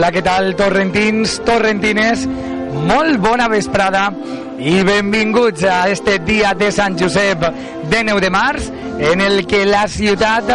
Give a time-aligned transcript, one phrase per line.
[0.00, 2.22] Hola, què tal, torrentins, torrentines?
[2.88, 4.06] Molt bona vesprada
[4.56, 7.44] i benvinguts a este dia de Sant Josep
[7.92, 8.70] de 9 de març
[9.10, 10.48] en el que la ciutat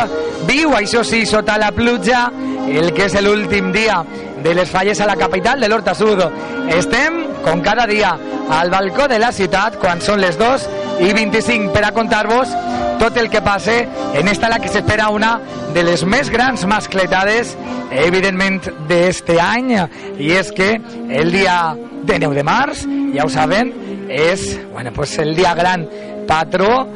[0.50, 2.24] viu, això sí, sota la pluja,
[2.66, 4.00] el que és l'últim dia
[4.42, 6.26] de les falles a la capital de l'Horta Sud.
[6.74, 8.16] Estem, com cada dia,
[8.50, 10.66] al balcó de la ciutat quan són les 2
[11.06, 12.50] i 25 per a contar-vos
[13.00, 15.40] tot el que passe en esta la que s'espera una
[15.74, 17.56] de les més grans mascletades
[17.92, 19.74] evidentment d'este any
[20.20, 20.76] i és que
[21.10, 23.74] el dia de 9 de març, ja ho saben,
[24.10, 25.88] és bueno, pues el dia gran
[26.28, 26.88] patró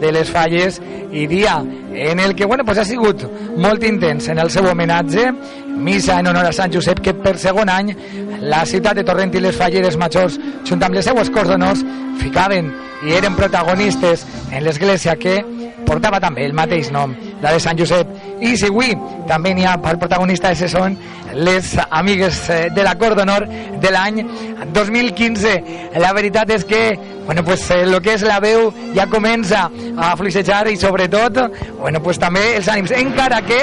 [0.00, 0.80] de les falles
[1.12, 1.58] i dia
[1.94, 3.22] en el que bueno, pues ha sigut
[3.56, 5.30] molt intens en el seu homenatge
[5.76, 7.92] missa en honor a Sant Josep que per segon any
[8.40, 11.84] la ciutat de Torrent i les falleres majors junt amb les seues cors d'honors
[12.22, 12.72] ficaven
[13.04, 15.38] i eren protagonistes en l'església que
[15.84, 17.12] portava també el mateix nom,
[17.44, 18.08] la de Sant Josep.
[18.40, 18.94] I si avui
[19.28, 20.96] també n'hi ha per protagonista, aquestes són
[21.34, 23.46] les amigues eh, de la Cor d'Honor
[23.82, 24.22] de l'any
[24.72, 25.54] 2015.
[26.00, 26.82] La veritat és que
[27.26, 31.40] bueno, pues, eh, lo que és la veu ja comença a fluixejar i sobretot
[31.80, 32.94] bueno, pues, també els ànims.
[32.96, 33.60] Encara que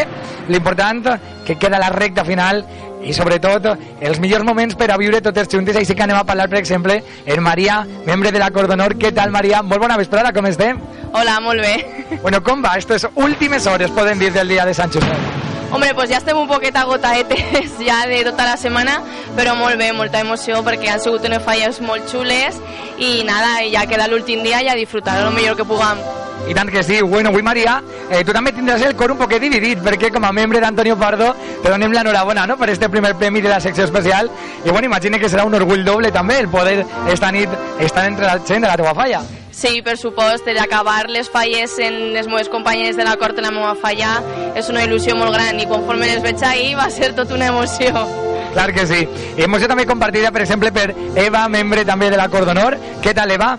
[0.50, 1.04] l'important
[1.46, 2.64] que queda la recta final
[3.04, 3.68] i sobretot
[4.00, 7.02] els millors moments per a viure totes juntes així que anem a parlar per exemple
[7.26, 9.62] en Maria, membre de la Cor d'Honor què tal Maria?
[9.62, 10.82] Molt bona vesprada, com estem?
[11.14, 12.78] Hola, molt bé Bueno, com va?
[12.80, 16.50] Estas últimes hores podem dir del dia de Sant Josep Hombre, pues ja estem un
[16.50, 18.98] poquet agotaetes ja de tota la setmana,
[19.38, 22.60] però molt bé, molta emoció perquè han sigut unes falles molt xules
[23.00, 26.04] i nada, ja queda l'últim dia i a disfrutar el millor que puguem.
[26.52, 27.02] I tant que sí.
[27.02, 30.34] Bueno, avui, Maria, eh, tu també tindràs el cor un poquet dividit, perquè com a
[30.36, 31.30] membre d'Antonio Pardo
[31.64, 32.58] te donem l'enhorabona no?
[32.60, 34.30] per este primer premi de la secció especial.
[34.66, 37.48] I bueno, imagina que serà un orgull doble també el poder esta nit
[37.80, 39.22] estar entre la gent de la teva falla.
[39.52, 43.54] Sí, per supost, d'acabar les falles en les meves companyes de la cort en la
[43.56, 44.18] meva falla
[44.52, 48.21] és una il·lusió molt gran i conforme les veig ahir va ser tot una emoció.
[48.54, 49.02] Clar que sí.
[49.38, 52.78] Emoció també compartida, per exemple, per Eva, membre també de la Cor d'Honor.
[53.02, 53.54] Què tal, Eva?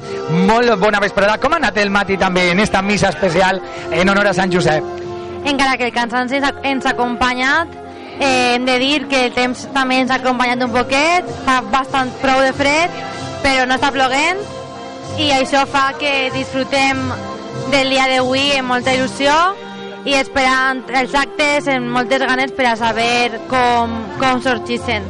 [0.48, 1.38] Molt bona vesprada.
[1.40, 3.60] Com ha anat el matí també en esta missa especial
[3.90, 4.84] en honor a Sant Josep?
[5.44, 7.68] Encara que el cansanci ens ha acompanyat,
[8.20, 12.12] eh, hem de dir que el temps també ens ha acompanyat un poquet, fa bastant
[12.22, 13.02] prou de fred,
[13.42, 14.38] però no està ploguent,
[15.18, 17.02] i això fa que disfrutem
[17.72, 19.34] del dia d'avui amb molta il·lusió
[20.04, 25.04] i esperant els actes amb moltes ganes per a saber com, com sorgissin.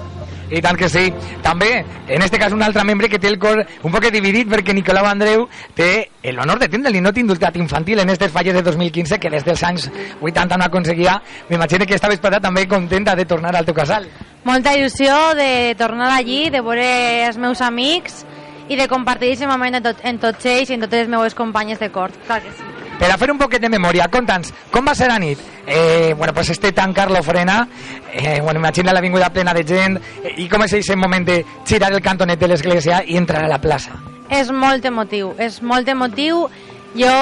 [0.52, 1.06] I tant que sí.
[1.40, 1.70] També,
[2.12, 5.06] en este cas, un altre membre que té el cor un poc dividit perquè Nicolau
[5.08, 9.46] Andreu té l'honor de tindre l'inot indultat infantil en aquestes falles de 2015 que des
[9.46, 9.88] dels anys
[10.20, 11.16] 80 no aconseguia.
[11.48, 14.10] M'imagino que esta vesprada també contenta de tornar al teu casal.
[14.44, 16.90] Molta il·lusió de tornar allí, de veure
[17.30, 18.26] els meus amics
[18.68, 21.34] i de compartir aquest moment en, tot, en tots ells i en totes les meves
[21.38, 22.20] companyes de cort.
[22.28, 22.71] Clar que sí.
[23.02, 25.40] Per a fer un poquet de memòria, conta'ns, com va ser la nit?
[25.66, 27.66] Eh, bueno, pues este tancar l'ofrena,
[28.12, 31.90] eh, bueno, imagina l'avinguda plena de gent, eh, i com és aquest moment de girar
[31.90, 33.98] el cantonet de l'església i entrar a la plaça?
[34.30, 36.46] És molt emotiu, és molt emotiu.
[36.94, 37.16] Jo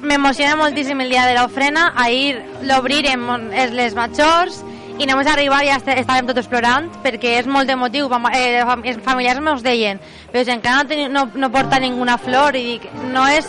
[0.00, 3.28] m'emociona moltíssim el dia de l'ofrena, ahir l'obrirem
[3.76, 4.64] les majors,
[4.98, 9.62] i només arribar ja estàvem tots plorant perquè és molt emotiu eh, els familiars meus
[9.62, 10.00] deien
[10.32, 13.46] però si encara no, no, no porta ninguna flor i dic, no és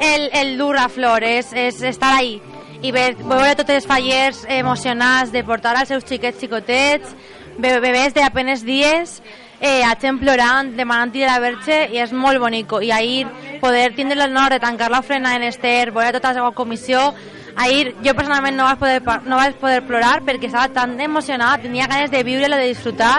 [0.00, 2.40] el, el dur a flor és, és estar ahí
[2.82, 7.14] i veure tots els fallers emocionats de portar als seus xiquets xicotets
[7.58, 9.20] bebès d'apenes dies
[9.60, 13.28] eh, a gent plorant, demanant de la verge i és molt bonic i ahir
[13.60, 17.12] poder tindre l'honor de tancar la frena en Esther, veure tota la comissió
[17.56, 21.86] Ahir jo personalment no vaig poder, no vaig poder plorar perquè estava tan emocionada, tenia
[21.86, 23.18] ganes de viure-lo, de disfrutar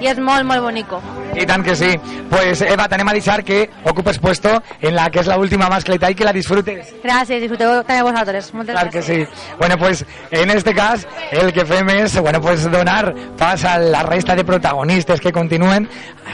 [0.00, 1.02] i és molt, molt bonico.
[1.36, 1.90] I tant que sí.
[2.30, 6.08] Pues Eva, tenem a deixar que ocupes puesto en la que és la última mascleta
[6.10, 6.94] i que la disfrutes.
[7.04, 8.52] Gràcies, disfruteu també vosaltres.
[8.54, 8.92] Moltes Clar gràcies.
[8.92, 9.54] que sí.
[9.58, 14.02] Bueno, pues en este cas el que fem és bueno, pues, donar pas a la
[14.02, 15.88] resta de protagonistes que continuen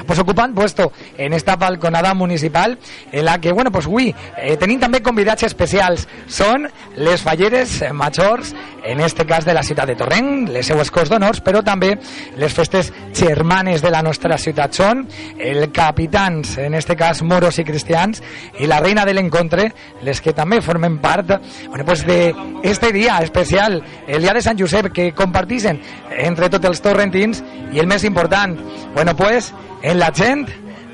[0.07, 2.79] pues, ocupant puesto en esta balconada municipal
[3.11, 6.07] en la que, bueno, pues avui eh, tenim també convidats especials.
[6.31, 11.11] Són les falleres majors, en este cas de la ciutat de Torrent, les seues cors
[11.11, 11.93] d'honors, però també
[12.37, 14.75] les festes germanes de la nostra ciutat.
[14.75, 15.09] Són son
[15.39, 18.23] el capitans, en este cas moros i cristians,
[18.61, 19.71] i la reina de l'encontre,
[20.05, 24.61] les que també formen part bueno, pues de este dia especial, el dia de Sant
[24.61, 25.81] Josep, que compartixen
[26.19, 27.43] entre tots els torrentins
[27.73, 28.59] i el més important,
[28.95, 29.53] bueno, pues,
[29.83, 30.47] en la gent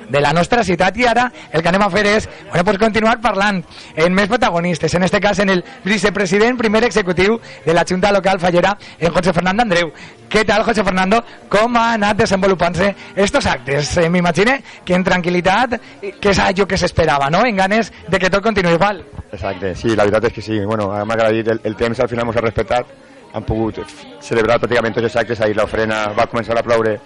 [0.08, 3.19] de la nostra ciutat i ara el que anem a fer és bueno, pues continuar
[3.20, 3.62] parlant
[3.94, 8.40] en més protagonistes, en este cas en el vicepresident primer executiu de la Junta Local
[8.40, 9.93] Fallera, en José Fernando Andreu.
[10.28, 11.22] Què tal, José Fernando?
[11.49, 13.94] Com ha anat desenvolupant-se estos actes?
[13.96, 15.78] Eh, M'imagine que en tranquil·litat,
[16.20, 17.44] que és allò que s'esperava, no?
[17.49, 19.00] En ganes de que tot continuï igual.
[19.32, 20.61] Exacte, sí, la veritat és que sí.
[20.64, 22.93] Bueno, m'ha agradat el, el temps al final ens ha respectat.
[23.32, 23.81] Han pogut
[24.25, 25.40] celebrar pràcticament tots els actes.
[25.40, 26.99] Ahir l'ofrena va començar a ploure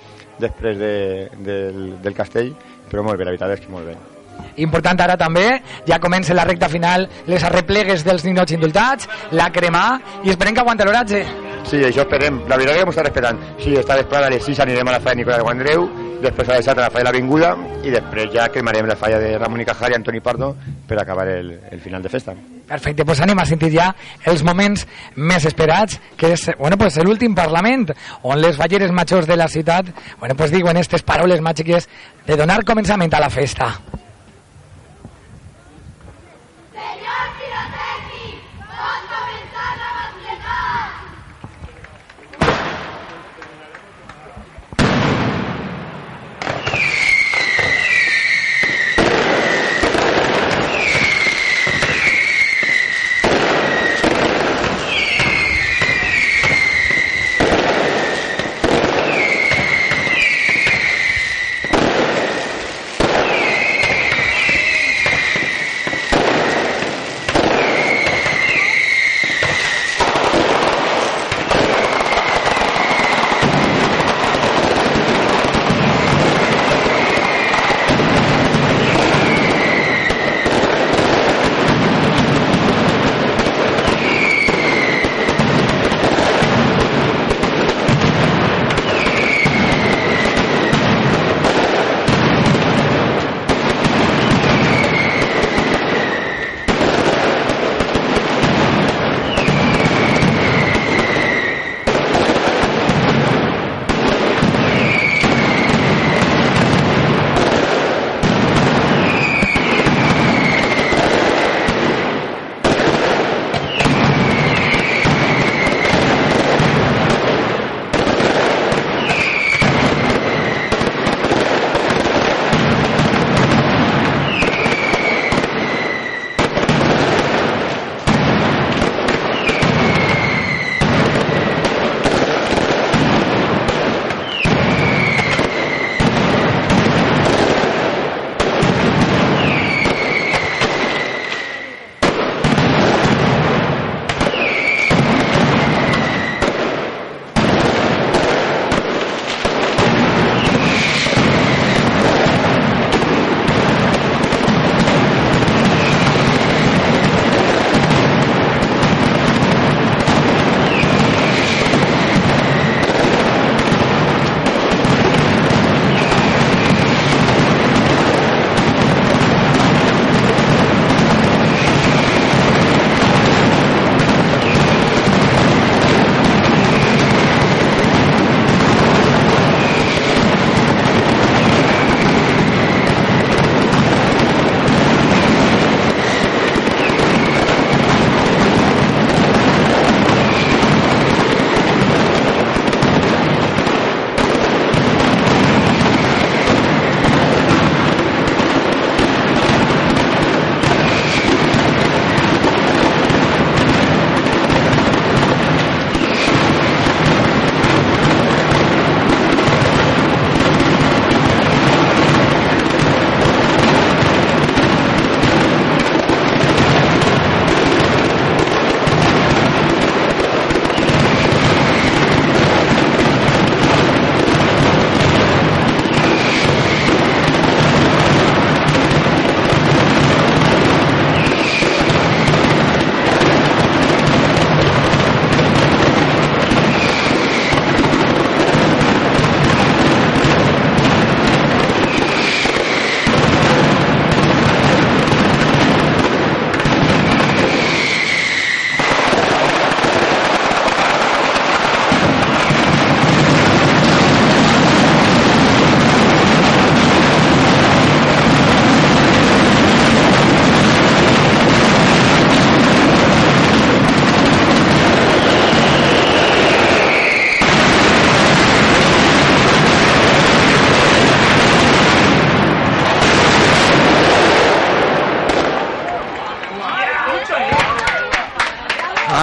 [0.43, 0.93] després de,
[1.47, 2.51] del, del castell
[2.93, 3.97] però molt bé, la veritat és que molt bé.
[4.61, 5.47] Important ara també,
[5.89, 9.87] ja comença la recta final, les arreplegues dels ninots indultats, la cremà,
[10.25, 11.25] i esperem que aguanta l'oratge.
[11.65, 12.43] Sí, això esperem.
[12.51, 13.39] La veritat que hem estat esperant.
[13.63, 15.87] Sí, està després a les 6 anirem a la falla de Nicolás de Andreu,
[16.23, 17.53] després a les 7 a la falla de l'Avinguda
[17.85, 20.53] i després ja cremarem la falla de Ramon i Cajal i Antoni Pardo
[20.89, 22.35] per acabar el, el final de festa.
[22.69, 23.91] Perfecte, doncs anem a sentir ja
[24.31, 24.87] els moments
[25.17, 27.91] més esperats, que és bueno, pues l'últim Parlament,
[28.23, 29.91] on les falleres majors de la ciutat
[30.21, 31.91] bueno, pues diuen aquestes paraules màgiques
[32.27, 33.75] de donar començament a la festa.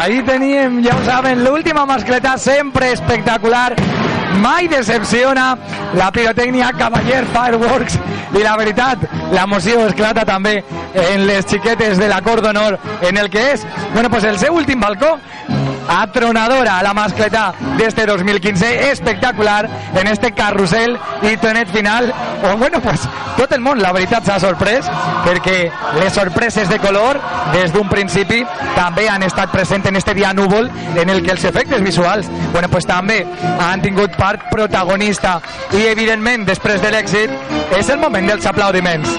[0.10, 3.76] Ahí teníem, ja ho saben, l'última mascleta sempre espectacular.
[4.42, 5.56] Mai decepciona.
[5.94, 8.00] La pirotècnia Cavaller Fireworks.
[8.34, 10.64] I la veritat, l'emoció esclata també
[10.98, 14.82] en les xiquetes de l'acord d'honor en el que és, bueno, pues el seu últim
[14.82, 15.20] balcó
[15.90, 23.02] atronadora la mascleta d'este 2015, espectacular en este carrusel i tonet final, on, bueno, pues,
[23.38, 24.88] tot el món, la veritat, s'ha sorprès,
[25.26, 25.58] perquè
[26.00, 27.20] les sorpreses de color,
[27.54, 28.44] des d'un principi,
[28.76, 32.70] també han estat presents en este dia núvol, en el que els efectes visuals, bueno,
[32.70, 33.26] pues, també
[33.60, 35.40] han tingut part protagonista,
[35.74, 37.34] i, evidentment, després de l'èxit,
[37.78, 39.18] és el moment dels aplaudiments.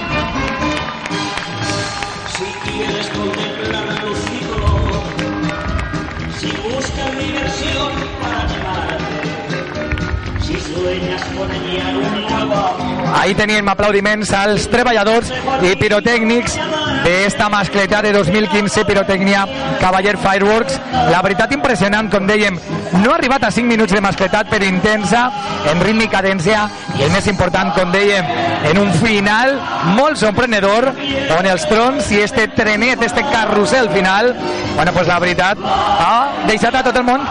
[13.13, 16.55] Ahí teníem aplaudiments als treballadors i pirotècnics
[17.03, 19.43] d'esta mascleta de 2015 pirotècnia
[19.81, 20.79] Cavaller Fireworks.
[21.11, 22.57] La veritat impressionant, com dèiem,
[23.01, 25.25] no ha arribat a 5 minuts de mascletat, però intensa,
[25.71, 28.31] en ritme i cadència, i el més important, com dèiem,
[28.69, 29.57] en un final
[29.97, 30.91] molt sorprenedor,
[31.37, 34.33] on els trons i este trenet, este carrusel final,
[34.75, 37.25] bueno, pues la veritat, ha deixat a tot el món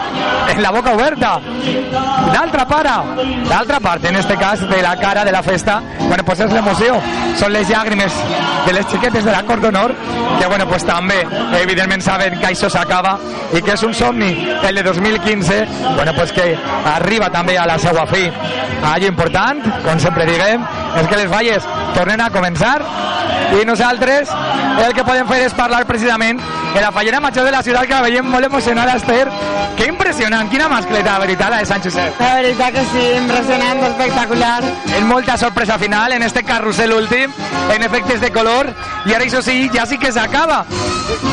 [0.51, 1.37] en la boca oberta.
[2.31, 6.39] D'altra part, d'altra part, en este cas, de la cara de la festa, bueno, pues
[6.43, 6.97] és l'emoció,
[7.39, 8.17] són les llàgrimes
[8.65, 9.95] de les xiquetes de l'acord d'honor,
[10.39, 11.21] que, bueno, pues també,
[11.61, 13.17] evidentment, saben que això s'acaba
[13.53, 14.31] i que és un somni,
[14.63, 15.61] el de 2015,
[15.95, 16.55] bueno, pues que
[16.95, 18.27] arriba també a la seva fi.
[18.91, 20.63] Allò important, com sempre diguem,
[20.99, 22.75] és que les falles tornen a començar
[23.59, 24.29] i nosaltres
[24.85, 26.39] el que podem fer és parlar precisament
[26.73, 29.27] de la fallera major de la ciutat que la veiem molt emocionada, Esther.
[29.77, 32.19] Que impressionant, quina mascleta, la veritat, la de Sant Josep.
[32.21, 34.63] La veritat que sí, impressionant, espectacular.
[34.97, 37.31] En molta sorpresa final, en este carrusel últim,
[37.73, 38.71] en efectes de color,
[39.05, 40.63] i ara això sí, ja sí que s'acaba.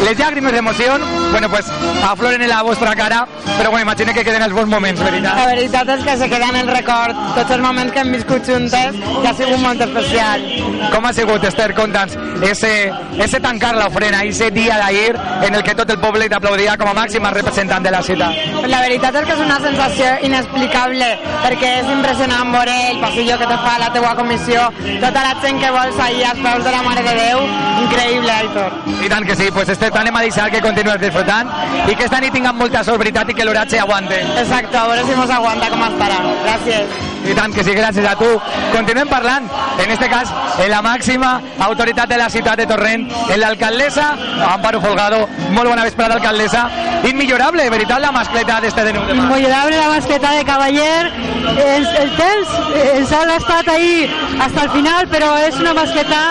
[0.02, 0.96] Les llàgrimes d'emoció,
[1.30, 1.66] bueno, pues
[2.02, 3.26] afloren en la vostra cara,
[3.58, 5.37] però bueno, imagina que queden els bons moments, veritat.
[5.37, 7.18] La veritat és que se queda en record.
[7.37, 10.46] Tots els moments que hem viscut juntes i ha sigut molt especial.
[10.94, 12.07] Com ha sigut, Esther, conta'ns,
[12.42, 16.90] ese, ese tancar l'ofrena, ese dia d'ahir en el que tot el poble t'aplaudia com
[16.90, 18.34] a màxima representant de la ciutat.
[18.66, 21.10] La veritat és que és una sensació inexplicable
[21.44, 24.68] perquè és impressionant veure el passillo que te fa la teua comissió,
[25.00, 27.42] tota la gent que vols ahir als peus de la Mare de Déu,
[27.88, 28.73] increïble, Aitor.
[29.02, 31.50] I tant que sí, pues Esther, t'anem a deixar que continues disfrutant
[31.88, 34.21] i que esta nit tinguem molta sort, veritat, i que l'oratge aguante.
[34.45, 36.18] Exacte, a veure si mos aguanta com estarà.
[36.45, 37.07] Gràcies.
[37.28, 38.28] I tant que sí, gràcies a tu.
[38.73, 39.49] Continuem parlant,
[39.83, 40.30] en este cas,
[40.62, 41.33] en la màxima
[41.66, 44.12] autoritat de la ciutat de Torrent, en l'alcaldessa
[44.49, 45.26] Amparo Folgado.
[45.50, 46.68] Molt bona vesprada, alcaldessa.
[47.09, 49.11] Immillorable, veritat, la mascleta d'este de nou.
[49.14, 51.11] Inmollable la mascleta de Cavaller.
[51.49, 52.54] El, el temps,
[52.95, 54.09] el sol ha estat ahí
[54.40, 56.23] hasta el final, però és una mascleta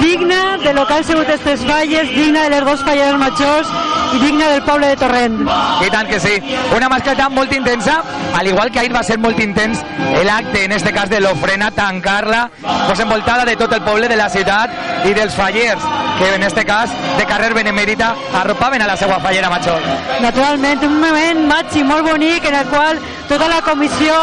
[0.00, 3.70] digna de lo que han sigut aquestes falles, digna de les dos falles majors
[4.14, 5.40] i digna del poble de Torrent.
[5.84, 6.36] I tant que sí.
[6.76, 8.00] Una mascleta molt intensa,
[8.34, 9.82] al igual que ahir va ser molt intens
[10.24, 12.50] l'acte, en este cas de l'ofrena, tancar-la,
[12.86, 14.70] pues envoltada de tot el poble de la ciutat
[15.04, 15.82] i dels fallers,
[16.18, 19.80] que en este cas, de carrer Benemèrita, arropaven a la seva fallera major.
[20.22, 24.14] Naturalment, un moment màxim molt bonic en el qual tota la comissió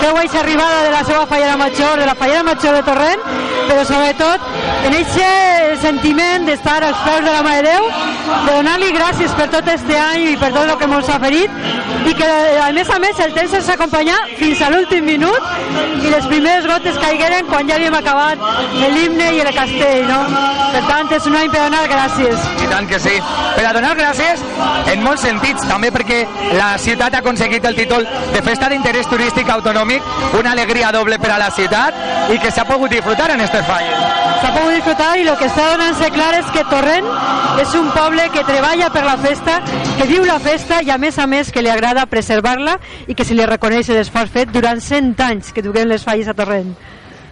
[0.00, 3.24] veu aquesta arribada de la seva fallera major, de la fallera major de Torrent,
[3.68, 4.40] però sobretot
[4.84, 7.84] en aquest sentiment d'estar als peus de la Mare de Déu,
[8.44, 11.50] de donar-li gràcies per tot este any i per tot el que ens ha ferit
[12.04, 12.28] i que
[12.60, 15.46] a més a més el temps ens acompanyà fins a l'últim minut
[16.04, 18.44] i les primeres gotes caigueren quan ja havíem acabat
[18.74, 20.20] l'himne i el castell, no?
[20.74, 22.44] Per tant, és un any per donar gràcies.
[22.64, 23.14] I tant que sí.
[23.54, 24.42] Per a donar gràcies
[24.92, 26.20] en molts sentits, també perquè
[26.58, 30.02] la ciutat ha aconseguit el títol de Festa d'Interès Turístic Autonòmic,
[30.36, 34.04] una alegria doble per a la ciutat i que s'ha pogut disfrutar en este falles.
[34.42, 37.06] S'ha pogut disfrutar i el que està donant-se clar és que Torrent
[37.62, 39.60] és un poble que treballa per la festa,
[39.98, 43.24] que viu la festa i a més a més que li agrada preservar-la i que
[43.24, 46.72] se li reconeix l'esforç fet durant 100 anys que duguem les falles a Torrent.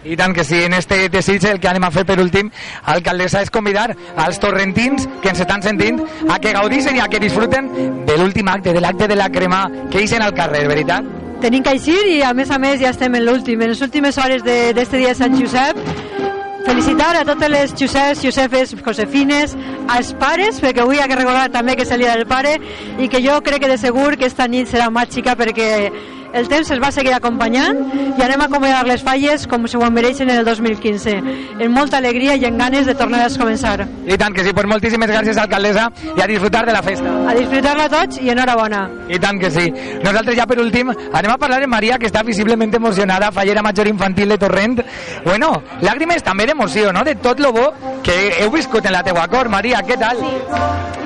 [0.03, 2.51] I tant que sí, en este desig el que anem a fer per últim,
[2.93, 7.19] alcaldessa, és convidar als torrentins que ens estan sentint a que gaudissin i a que
[7.19, 7.71] disfruten
[8.07, 11.07] de l'últim acte, de l'acte de la crema que eixen al carrer, veritat?
[11.43, 14.17] Tenim que eixir i a més a més ja estem en l'últim, en les últimes
[14.17, 16.22] hores d'este de, dia de Sant Josep.
[16.63, 19.55] Felicitar a totes les Josefes, Josefines,
[19.91, 22.55] als pares, perquè avui ha que recordar també que és del pare
[23.03, 25.91] i que jo crec que de segur que esta nit serà màgica perquè
[26.33, 27.79] el temps els va seguir acompanyant
[28.17, 31.15] i anem a acomiadar les falles com se ho mereixen en el 2015,
[31.53, 33.87] amb molta alegria i en ganes de tornar a començar.
[34.05, 37.13] I tant que sí, pues moltíssimes gràcies, alcaldessa, i a disfrutar de la festa.
[37.29, 38.83] A disfrutar-la tots i enhorabona.
[39.09, 39.69] I tant que sí.
[40.03, 43.87] Nosaltres ja per últim anem a parlar amb Maria, que està visiblement emocionada, fallera major
[43.87, 44.79] infantil de Torrent.
[45.25, 47.67] Bueno, làgrimes també d'emoció, no?, de tot lo bo
[48.03, 49.49] que heu viscut en la teua cor.
[49.49, 50.19] Maria, què tal?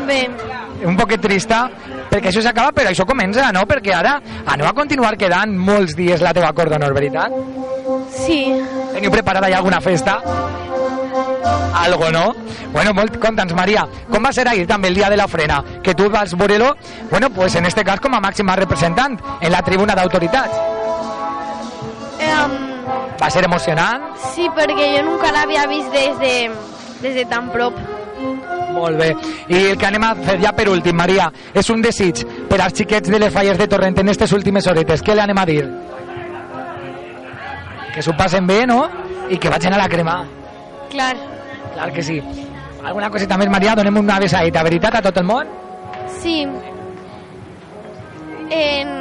[0.07, 0.21] Bé,
[0.85, 1.69] un poquet trista
[2.09, 3.65] perquè això s'acaba però això comença, no?
[3.67, 7.31] Perquè ara aneu a continuar quedant molts dies la teva cor d'honor, veritat?
[8.13, 8.45] Sí.
[8.93, 10.19] Teniu preparada ja alguna festa?
[11.77, 12.35] Algo, no?
[12.73, 13.85] Bueno, molt contents, Maria.
[14.11, 15.61] Com va ser ahir també el dia de la frena?
[15.83, 16.75] Que tu vas veure-lo,
[17.09, 20.57] bueno, pues en este cas com a màxima representant en la tribuna d'autoritats.
[22.17, 22.57] Um,
[23.21, 24.03] Va ser emocionant?
[24.33, 26.51] sí, perquè jo nunca l'havia vist des de,
[27.01, 27.73] des de tan prop.
[28.77, 29.09] Molt bé.
[29.49, 32.77] I el que anem a fer ja per últim, Maria, és un desig per als
[32.77, 35.03] xiquets de les falles de Torrent en aquestes últimes horetes.
[35.03, 35.63] Què li anem a dir?
[37.93, 38.83] Que s'ho passen bé, no?
[39.29, 40.19] I que vagin a la crema.
[40.91, 41.15] Clar.
[41.73, 42.21] Clar que sí.
[42.83, 43.73] Alguna coseta més, Maria?
[43.75, 45.49] Donem una besadita, veritat, a tot el món?
[46.21, 46.37] Sí.
[48.53, 48.93] En,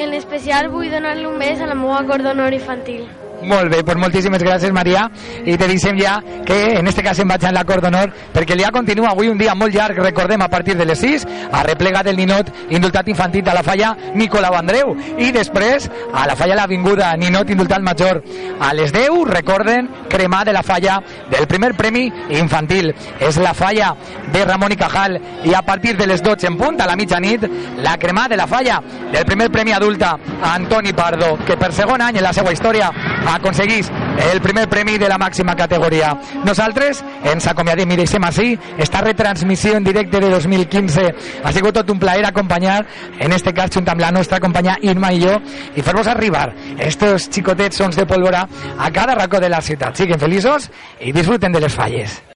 [0.00, 3.04] en especial vull donar-li un bes a la meva cor d'honor infantil.
[3.42, 5.04] Molt bé, pues moltíssimes gràcies, Maria.
[5.44, 8.62] I te deixem ja que en este cas em vaig en l'acord d'honor, perquè el
[8.62, 12.02] dia continua avui un dia molt llarg, recordem, a partir de les 6, a replega
[12.02, 14.94] del ninot indultat infantil a la falla Nicolau Andreu.
[15.18, 18.22] I després, a la falla l'Avinguda Ninot indultat major.
[18.60, 21.00] A les 10, recorden, cremar de la falla
[21.30, 22.94] del primer premi infantil.
[23.20, 23.94] És la falla
[24.32, 25.20] de Ramon i Cajal.
[25.44, 27.44] I a partir de les 12 en punt, a la mitjanit,
[27.82, 28.80] la cremar de la falla
[29.12, 32.90] del primer premi adulta Antoni Pardo, que per segon any en la seva història
[33.32, 33.90] aconseguís
[34.32, 36.12] el primer premi de la màxima categoria.
[36.44, 41.06] Nosaltres ens acomiadem i deixem així esta retransmissió en directe de 2015.
[41.44, 42.84] Ha sigut tot un plaer acompanyar,
[43.18, 45.38] en este cas, junt amb la nostra companya Irma i jo,
[45.74, 48.46] i fer-vos arribar estos xicotets sons de pólvora
[48.78, 49.96] a cada racó de la ciutat.
[49.96, 52.24] Siguin feliços i disfruten de les falles.